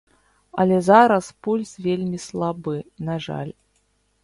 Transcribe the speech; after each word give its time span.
Але 0.63 0.77
зараз 0.87 1.27
пульс 1.47 1.75
вельмі 1.89 2.19
слабы, 2.25 2.75
на 3.11 3.21
жаль. 3.29 3.53